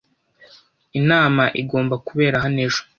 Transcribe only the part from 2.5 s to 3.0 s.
ejo.